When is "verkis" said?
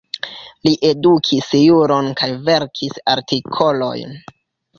2.49-2.97